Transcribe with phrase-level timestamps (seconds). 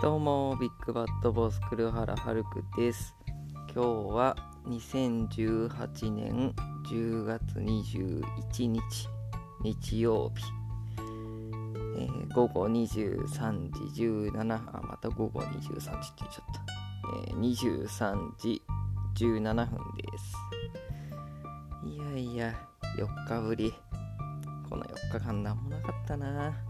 [0.00, 2.42] どうも、ビッグバットボス黒原遥
[2.74, 3.14] です。
[3.74, 4.34] 今日は
[4.66, 6.54] 2018年
[6.90, 8.80] 10月21日、
[9.62, 10.42] 日曜日、
[11.98, 15.90] えー午後23時17分、あ、また午後23時って
[16.20, 16.64] 言っちゃった。
[17.28, 18.62] えー23時
[19.16, 20.34] 17分です。
[21.84, 22.54] いやいや、
[22.96, 23.74] 4日ぶり。
[24.66, 26.69] この4日間なんもなかったな。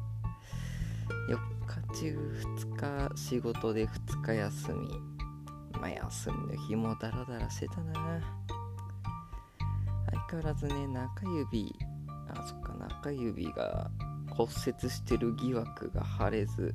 [1.28, 1.38] 4
[1.92, 2.32] 日中
[2.76, 4.88] 2日仕事で2日休み。
[5.72, 8.20] まあ休みの日もダラダラしてたな。
[10.10, 11.74] 相変わらずね中指
[12.28, 13.90] あそっか中指が
[14.30, 16.72] 骨折してる疑惑が晴れず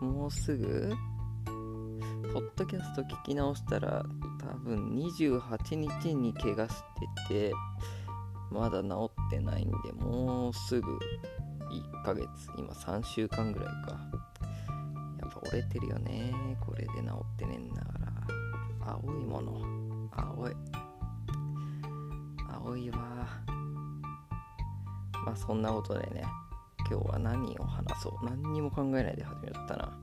[0.00, 0.94] もうすぐ
[2.32, 4.04] ポッドキャスト聞き直したら
[4.40, 6.74] 多分28日に怪我し
[7.28, 7.52] てて
[8.50, 10.98] まだ治ってないんでもうすぐ
[11.70, 13.98] 1ヶ月今3週間ぐらいか。
[15.20, 16.32] やっぱ折れてるよね。
[16.60, 18.92] これで治ってねえんだから。
[18.92, 19.52] 青いもの。
[20.12, 20.52] 青い。
[22.52, 22.98] 青いわ。
[25.26, 26.22] まあそんなことでね
[26.88, 28.24] 今日は何を話そう。
[28.24, 29.98] 何にも考えないで始めちゃったな。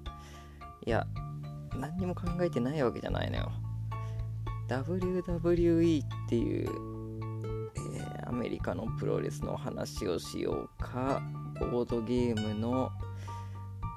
[0.85, 1.07] いや
[1.79, 3.51] 何にも考えてないわけじゃないのよ。
[4.67, 6.69] WWE っていう
[7.75, 11.21] えーアメリカのプロレスの話をしようか。
[11.59, 12.91] ボードゲームの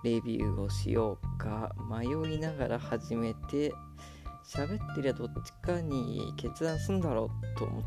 [0.04, 2.04] レビューをしようか迷
[2.34, 3.72] いながら始めて
[4.46, 7.82] 喋ってりゃどっちかに決断すんだろうと思っ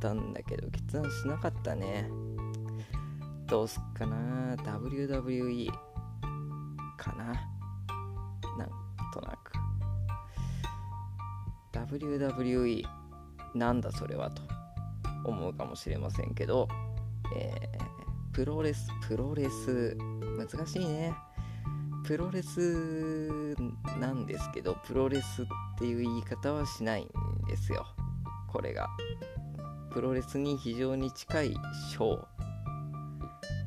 [0.00, 2.08] たんだけど決断しなかったね。
[3.46, 5.70] どうすっかな？WWE
[6.96, 7.24] かな？
[8.56, 8.68] なん
[9.12, 9.52] となく。
[11.72, 12.84] WWE
[13.54, 14.42] なんだそれはと
[15.24, 16.68] 思うかもしれませんけど、
[17.34, 17.97] えー
[18.38, 19.96] プロレスプロレス。
[20.38, 21.12] 難しいね。
[22.06, 23.56] プロレス
[23.98, 25.46] なんですけどプロレスっ
[25.76, 27.08] ていう言い方はしないん
[27.48, 27.84] ですよ。
[28.46, 28.88] これが。
[29.90, 31.48] プロレスに非常に近い
[31.90, 32.24] ショー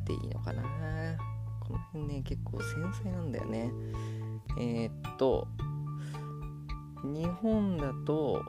[0.07, 0.63] でいいのかな。
[1.59, 3.73] この辺ね結構繊細なんだよね。
[4.57, 5.49] えーっと
[7.03, 8.41] 日本だと、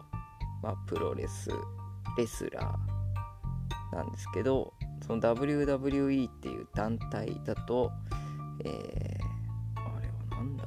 [0.63, 1.51] まあ、プロレス
[2.17, 4.73] レスラーなんですけど
[5.13, 7.93] その WWE っていう団体だと、
[8.65, 9.33] えー
[9.75, 10.65] あれはなんだ、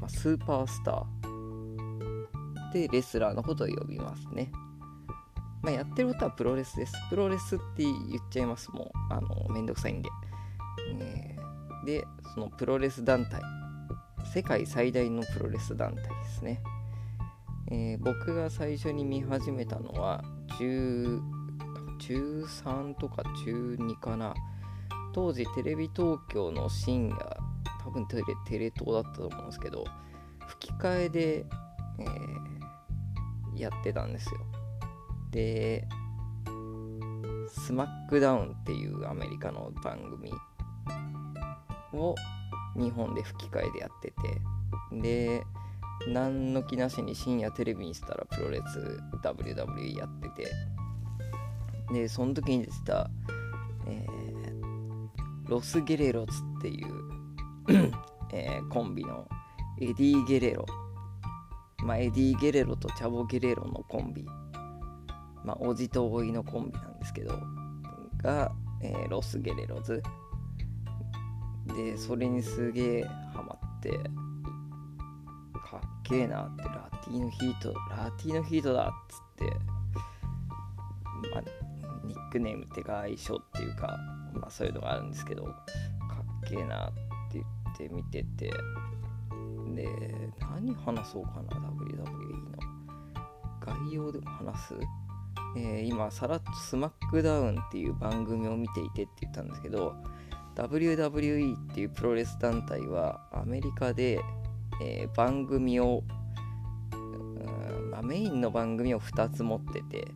[0.00, 4.50] まあ、スーパースターでレスラーのことを呼びますね。
[5.62, 6.94] まあ、やってることはプロレスです。
[7.10, 7.92] プロレスって言っ
[8.30, 8.70] ちゃいます。
[8.70, 10.08] もう、あの、めんどくさいんで。
[11.00, 11.36] え
[11.84, 13.42] で、そのプロレス団体、
[14.32, 16.62] 世界最大のプロレス団体ですね。
[17.70, 20.22] えー僕が最初に見始めたのは
[20.58, 21.43] 10
[21.98, 24.34] 中3とか中2かな。
[25.12, 27.36] 当時テレビ東京の深夜
[27.84, 29.84] 多分テレテレ東だったと思うんですけど
[30.48, 31.46] 吹き替えで、
[32.00, 32.44] えー
[33.56, 34.40] やってたんですよ。
[35.30, 35.86] で
[37.48, 40.32] スマックダウンっていうアメリカの番組
[41.92, 42.14] を
[42.76, 45.44] 日本で吹き替えでやっててで
[46.08, 50.52] 何の気なしに深夜テレビにしたらプロレス WWE やってて
[51.92, 53.10] でその時に出てた、
[53.86, 54.24] えー
[55.46, 56.88] ロス・ゲレロズっていう、
[58.32, 59.28] えーコンビの
[59.78, 60.64] エディ・ゲレロ、
[61.84, 64.24] まあ、エディ・ゲレロとチャボ・ゲレロのコンビ、
[65.44, 67.38] まあ、おじとおいのコンビなんですけど
[68.22, 68.50] が、
[68.80, 70.02] えーロス・ゲレロズ。
[71.76, 79.74] でそれにすげえハマってかっけえなって Latino Heat Latino Heat だっつって。
[81.32, 81.63] まあ、
[82.34, 83.96] ニックネームっていうか愛称っていうか、
[84.34, 86.92] まあ、そういうのがあるんですけどかっけえなっ
[87.30, 88.52] て言って見てて
[89.74, 89.88] で
[90.40, 92.74] 何話そうかな WWE の。
[93.60, 94.74] 概要でも話す、
[95.56, 99.94] えー今さらっとスマックダウンっていう番組を見ていてって言ったんですけど
[100.56, 104.20] WWE っていうプロレス団体はアメリカで、
[104.82, 106.02] えー番組を、
[108.04, 110.06] メインの番組を2つ持ってて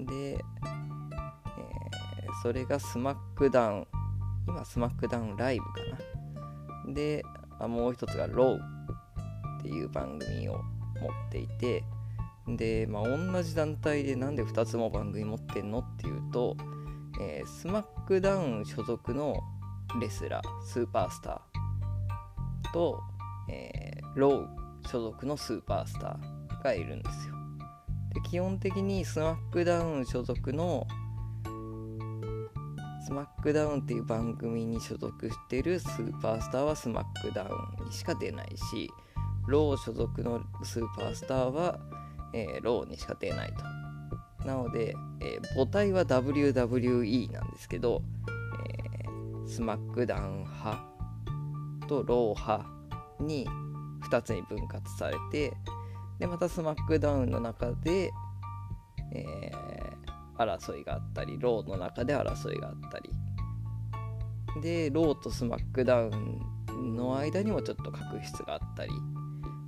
[0.00, 0.44] で、
[2.42, 3.86] それがスマックダウン
[4.46, 5.70] 今スマックダウンライブか
[6.86, 6.92] な。
[6.92, 7.24] で
[7.58, 8.58] あもう一つがロー
[9.60, 10.62] っていう番組を持っ
[11.30, 11.82] ていて
[12.46, 16.56] で、まあ、同じ団体でなんで2つも番組持ってんのっていうと、
[17.20, 19.36] えースマックダウン所属の
[20.00, 23.00] レスラースーパースターと、
[23.48, 23.84] えー
[24.14, 27.34] ロー所属のスーパースターがいるんですよ。
[28.12, 30.86] で基本的にスマックダウン所属の
[33.06, 38.90] スマックダウンっていう番組に所属してるスーパースターはスマックダウンにしか出ないし
[39.46, 41.78] ロー所属のスーパースターは、
[42.32, 44.46] えー、ローにしか出ないと。
[44.46, 48.02] なので、えー、母体は WWE なんですけど、
[48.68, 50.82] えー、スマックダウン派
[51.86, 52.66] とロー派
[53.20, 53.46] に
[54.08, 55.52] 2つに分割されて
[56.18, 58.10] でまたスマックダウンの中で、
[59.12, 59.83] えー、
[60.36, 63.10] 争いがあったりローの中で争いがあったり。
[64.62, 68.92] でローとスマックダウンの間にもちょっと確執があったり、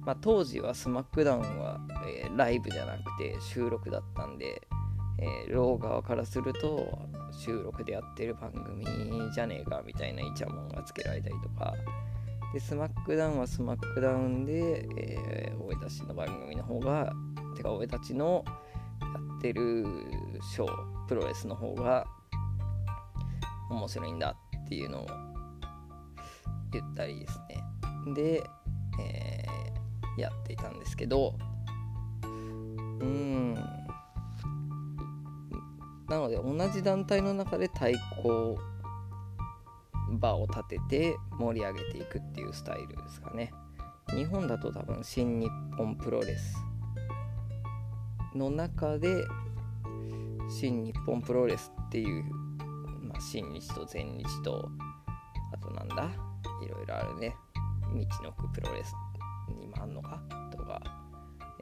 [0.04, 4.62] まあ、当時はスマックダウンは、えー、ライブじゃなくて収録だったんで、
[5.18, 6.98] えー、ロー側からすると
[7.32, 8.84] 収録でやってる番組
[9.32, 11.74] じゃねえかみたいなイチャモンがつけられたりとか。
[12.52, 17.12] で、スマックダウンはスマックダウンで、えー、俺たちの番組の方が、
[17.56, 18.44] てか俺たちの
[19.00, 19.06] や
[19.38, 19.84] ってる
[20.42, 22.06] ショー、プロレスの方が
[23.70, 25.06] 面白いんだっていうのを
[26.72, 28.14] 言ったりですね。
[28.14, 28.42] で、
[29.00, 31.34] えー、やっていたんですけど、
[32.24, 32.28] う
[33.04, 33.54] ん。
[36.08, 38.56] なので同じ団体の中で対抗
[40.10, 43.52] 場を立てて盛り上げていくっていうスタイルですかね
[44.14, 46.56] 日本だと多分新日本プロレス
[48.34, 49.24] の中で
[50.48, 52.24] 新日本プロレスっていう、
[53.02, 54.68] まあ、新日と全日と
[55.52, 56.10] あとなんだ
[56.62, 57.34] いろいろあるね。
[57.94, 58.94] 道のくプロレス
[59.58, 60.20] にもあんのか
[60.50, 60.80] とか、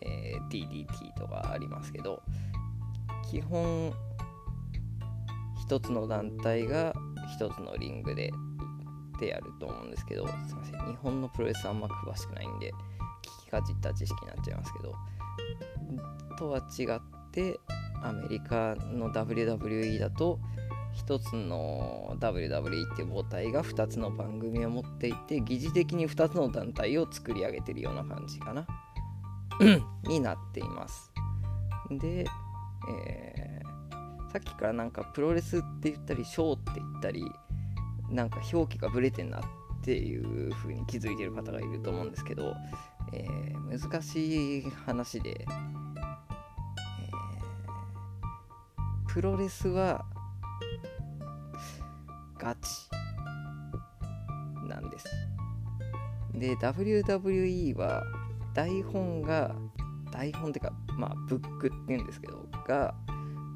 [0.03, 2.23] えー、DDT とかありますけど
[3.31, 3.93] 基本
[5.61, 6.95] 一つの団体が
[7.35, 8.33] 一つのリングで
[9.21, 12.73] でやると思うんですけどすいません日本のプロレスあんま詳しくないんで
[13.43, 14.95] 聞きかじった知識になっちゃいますけど
[16.37, 17.61] とは違って
[18.05, 20.39] アメリカの WWE だと
[21.06, 28.67] 1つの WWE っていう母体が2つの番組を持っていて疑似的に2つの団体を作り上げてるような感じかな。
[30.05, 31.12] になっています。
[31.91, 32.27] で、
[32.89, 37.25] えー、さっきからなんかプロレスって言ったりショーって言ったり
[38.11, 39.43] なんか表記がブレてんなっ
[39.85, 42.55] ていう風に気づいてる方がいると思うんですけど、
[43.12, 45.47] えー、難しい話で、
[49.14, 50.05] プロレスは
[52.37, 52.69] ガチ
[54.69, 55.06] なんです。
[56.34, 58.02] で WWE は
[58.55, 59.55] 台本が
[60.11, 62.93] 台本っていうかまあブックっていうんですけどが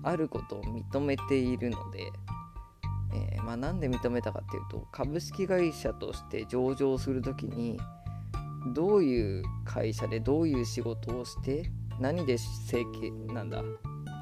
[0.05, 2.05] あることを認めているので
[3.13, 7.81] えー、まあ、なんで認めたかっていうと株式会社として上場する時に
[8.75, 11.69] どういう会社でどういう仕事をして
[11.99, 13.65] 何で生計なんだ、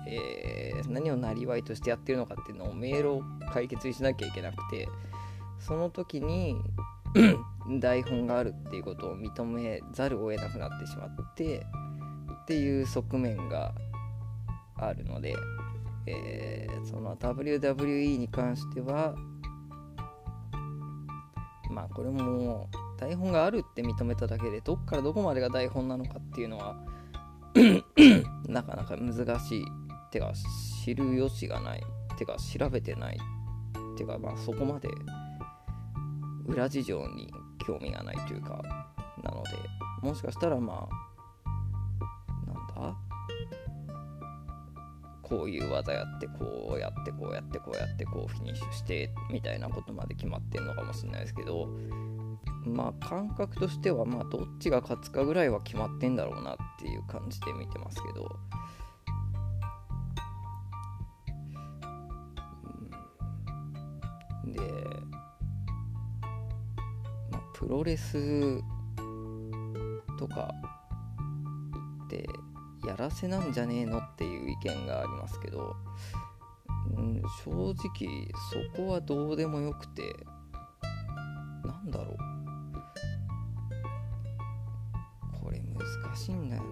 [0.06, 3.22] えー、何をなりわいとしてやってるのかっていうのを迷路を
[3.52, 4.88] 解決しなきゃいけなくて
[5.58, 6.56] その時に
[7.80, 11.66] 台本があるっていうことを認めざるを得なくなってしまって
[12.42, 13.72] っていう側面が
[14.76, 15.34] あるので
[16.06, 19.14] えー、その WWE に関しては
[21.70, 26.76] まあこれも台本があるって認めただけでどっからどこまでが台本なのかっていうのは
[28.48, 29.64] なかなか難しい
[30.10, 30.32] てか
[30.84, 31.82] 知る由がない
[32.16, 33.18] てか調べてない
[33.96, 34.88] てかまあそこまで
[36.46, 37.32] 裏事情に
[37.66, 38.62] 興味がないというか
[39.22, 39.50] なので
[40.02, 40.88] もしかしたらま
[41.44, 41.50] あ
[42.46, 42.96] なんだ？
[45.22, 51.68] こういう技やってこうやってこうやってこうやってこうフィニッシュしてみたいなことまで決まってんのかもしれないですけど
[52.64, 58.28] まあ感覚としてはまあどっちが勝つかぐらいは決まってんだろうなっていう感じで見てますけど、
[67.76, 68.62] ロレス
[70.18, 70.50] とか
[72.06, 72.26] って
[72.86, 75.76] やらせなんじゃねえのっていう意見がありますけど、
[76.96, 78.28] うん、正直
[78.74, 80.02] そこはどうでもよくて
[81.66, 82.16] なんだろう。
[85.44, 86.68] これ難しいんだよな。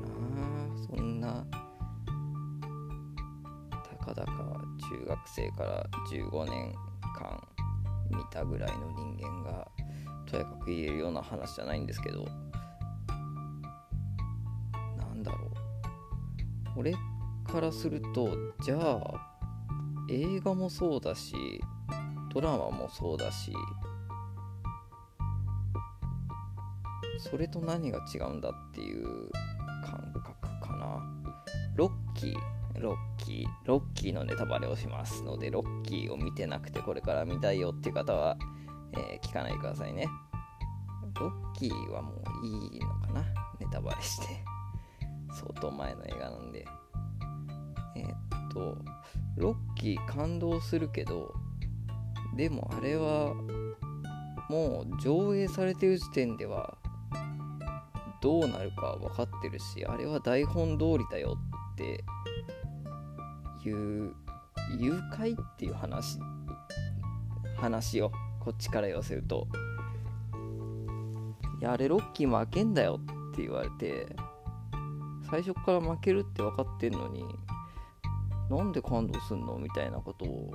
[0.97, 1.45] そんな
[3.71, 4.33] たかだか
[4.91, 6.75] 中学生から15年
[7.15, 7.47] 間
[8.11, 9.69] 見たぐらいの人間が
[10.25, 12.27] とやかく言えるような話じゃないんですけど。
[14.99, 15.51] なんだろう。
[16.77, 16.93] 俺
[17.47, 18.29] からすると
[18.63, 19.39] じゃあ
[20.11, 21.35] 映画もそうだし
[22.33, 23.53] ドラマもそうだし
[27.19, 29.31] それと何が違うんだっていう
[29.85, 30.25] 感覚
[30.61, 31.01] かな。
[31.77, 38.37] ロッキーロッキー、ロッキーのネタバレをしますので、ロッキーを見てなくてこれから見たいよっていう方は、
[39.01, 40.09] えー、聞かないでくださいね。
[41.21, 43.23] ロッキーはもういいのかな
[43.61, 44.45] ネタバレして。
[45.33, 46.67] 相当前の映画なんで。
[47.97, 48.77] えー、っと、
[49.37, 51.35] ロッキー感動するけど、
[52.37, 53.35] でもあれは、
[54.49, 56.77] もう上映されてる時点では、
[58.21, 61.37] どうなるか分かってるし、あれは台本通りだよ
[61.73, 62.05] って
[63.69, 64.15] いう
[64.79, 66.19] 誘拐っていう話
[67.57, 68.11] 話を
[68.45, 69.49] こっちから言わせると
[71.61, 73.01] 「いやあれロッキー負けんだよ」
[73.33, 74.15] って言われて
[75.31, 77.25] 最初から負けるって分かってんのに
[78.51, 79.57] なんで感動すんの？
[79.59, 80.53] みたいなことを、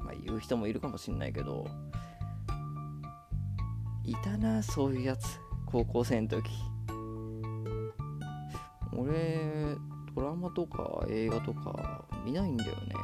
[0.00, 1.64] まあ、言う人もいるかもしんないけど
[4.02, 6.50] いたなそういうやつ高校生の時。
[8.96, 9.76] 俺
[10.16, 12.94] ドラマとか映画とか見ないんだよね。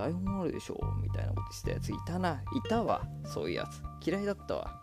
[0.00, 0.78] 台本あるでしょ？
[1.02, 2.42] みたいなことしたやついたな。
[2.56, 3.02] いたわ。
[3.26, 3.82] そういうやつ。
[4.06, 4.80] 嫌いだったわ。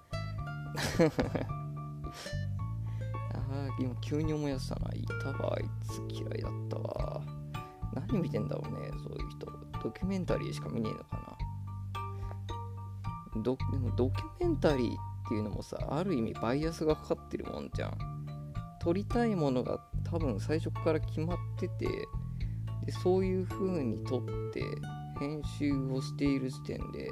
[3.33, 4.91] ああ今急に思い出したな。
[4.93, 5.55] いたわ。
[5.57, 7.21] あいつ嫌いだったわ。
[7.95, 9.47] 何見てんだろうねそういう人。
[9.83, 11.37] ドキュメンタリーしか見ねえのか
[13.35, 13.41] な。
[13.41, 14.95] ドでもドキュメンタリーっ
[15.29, 17.97] ていうのもさある意味バイアスがかかってるもんじゃん。
[18.79, 21.87] 撮りたいものが多分最初から決まってて
[22.85, 24.21] でそういう風に撮っ
[24.53, 24.63] て
[25.19, 27.11] 編集をしている時点で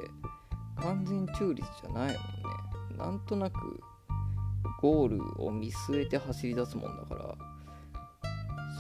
[0.78, 2.18] 完全中立じゃないもんね。
[2.98, 3.82] なんとなく
[4.82, 7.36] ゴールを見据えて走り出すもんだから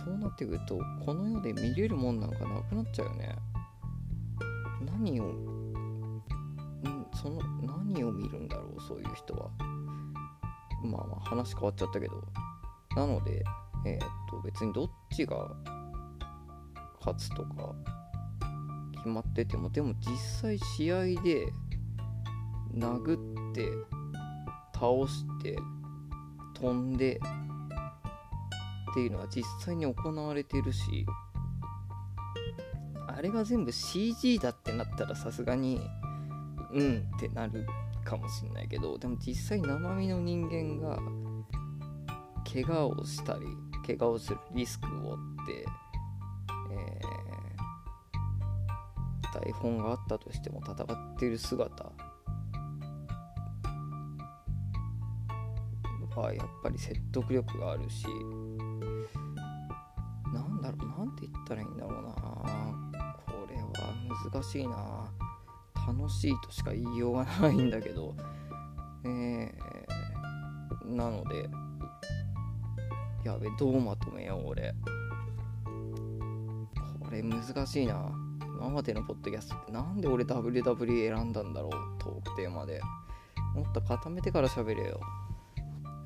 [0.03, 3.35] そうなってくるとこの世で見れるもんなんかなくなっちゃうよね。
[4.85, 6.23] 何をん
[7.13, 9.49] その何を見るんだろうそういう人は。
[10.83, 12.23] まあまあ話変わっちゃったけど。
[12.95, 13.43] なので
[13.85, 15.49] えー、っと別にどっちが
[16.99, 17.75] 勝つとか
[19.05, 21.45] 決まっててもでも実際試合で
[22.75, 23.15] 殴
[23.51, 23.69] って
[24.73, 25.59] 倒して
[26.59, 27.19] 飛んで
[28.91, 31.05] っていうのは実際に行われてるし
[33.07, 35.79] あれが全部 CG だってなったらさすがに
[36.73, 37.67] うんってなる
[38.03, 40.97] かもしんないけどでも実際生身の人間が
[42.51, 43.41] 怪我をしたり
[43.85, 45.65] 怪我をするリスクを負って、
[49.45, 51.91] 台本があったとしても戦っている姿。
[56.15, 58.07] はやっぱり説得力があるし。
[60.33, 62.11] なんだろうなんて言ったらいいんだろうな。
[63.25, 63.93] これは
[64.31, 65.11] 難しいな。
[65.87, 68.15] 楽しいとしか言いようがないんだけど。
[69.03, 69.07] え。
[70.85, 71.47] ー、なので。
[73.23, 74.73] やべどうまとめよう俺。
[76.99, 78.24] これ難しいな。
[78.59, 82.81] 今までのポッドキャストってなんで俺 WW 選んだんだろうトークテーマで。
[83.55, 84.99] もっと固めてから喋れよ。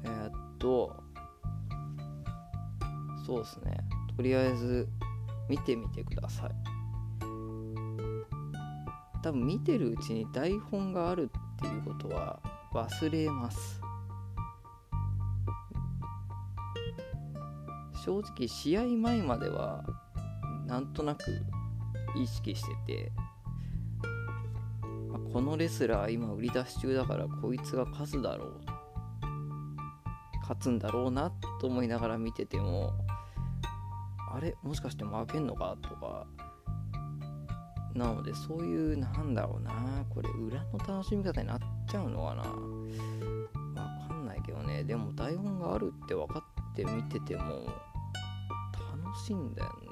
[0.04, 0.96] えー、っと
[3.26, 3.78] そうですね。
[4.16, 4.88] とりあえず
[5.50, 6.52] 見てみてください。
[9.24, 12.40] 多分見てるうちに台本があるっていうことは
[12.72, 13.82] 忘れます。
[18.06, 19.84] 正直試合前までは
[20.68, 21.24] なんとなく
[22.16, 23.12] 意識してて。
[25.32, 28.62] このレスラー今売り出し中だからこいつが勝つだろう。
[30.42, 32.92] 勝つんだろうなと思いながら見てても
[34.34, 36.26] あれもしかして負けんのかとか。
[37.94, 39.72] なのでそういうなんだろうな。
[40.10, 42.42] これ裏の楽しみ方になっちゃうのかな。
[42.42, 44.84] わかんないけどね。
[44.84, 47.68] でも台本があるって分かって見てても
[48.74, 49.89] 楽しいんだよね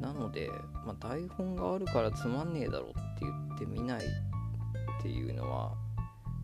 [0.00, 0.50] なので、
[0.84, 5.74] まあ、台本があるからつまんねえだろって言ってみないっていうのは、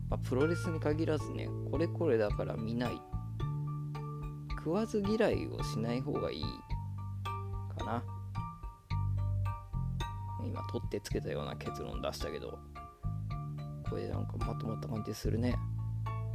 [0.09, 3.01] まあ、プロレスに限らずねこれこれだから見ない。
[4.57, 6.43] 食わず嫌いをしない方がいい
[7.77, 8.03] かな。
[10.45, 12.57] 今取ってつけたような結論出したけど。
[13.89, 15.55] これなんかまとまった感じするね。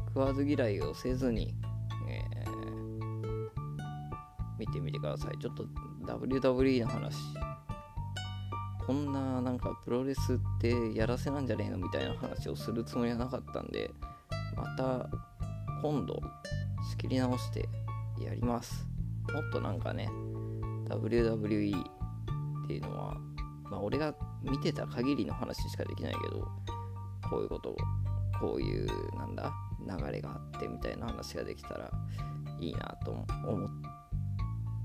[0.09, 1.55] 食わず嫌いをせずに、
[2.09, 2.49] えー
[4.59, 5.39] 見てみてください。
[5.39, 5.65] ちょっと
[6.09, 7.17] WWE の話。
[8.87, 13.91] こんななんかプロレスってやらせなんじゃねえのみたいな話をするつもりはなかったんで、
[14.57, 15.07] また
[15.83, 16.21] 今度
[16.91, 17.69] 仕切り直して
[18.19, 18.87] やります。
[19.33, 20.09] もっとなんかね、
[20.89, 23.15] WWE っていうのは、
[23.71, 26.49] まあ俺が見てた限りの話しかできないけど、
[27.29, 27.77] こういうこと、
[28.41, 28.89] こういう
[29.19, 29.53] なんだ、
[29.87, 31.91] 流れがあってみたいな話ができたら
[32.59, 33.11] いいなと
[33.47, 33.71] 思っ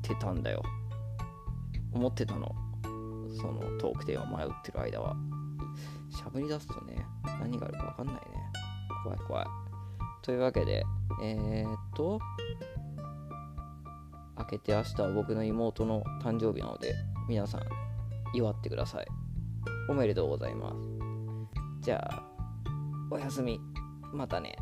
[0.01, 0.61] てたんだよ
[1.93, 2.53] 思ってたの。
[3.35, 5.15] そのトークテーマ迷ってる間は。
[6.11, 7.03] 喋り出すとね
[7.39, 8.21] 何があるか分かんないね。
[9.03, 9.47] 怖い怖い。
[10.21, 10.83] というわけで
[11.21, 12.19] えー、っと
[14.37, 16.93] 明けて明日は僕の妹の誕生日なので
[17.27, 17.61] 皆さん
[18.33, 19.07] 祝ってください。
[19.89, 20.75] おめでとうございます。
[21.81, 22.23] じゃあ
[23.11, 23.59] おやすみ。
[24.13, 24.55] またね。